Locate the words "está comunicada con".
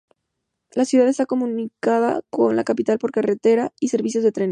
1.07-2.55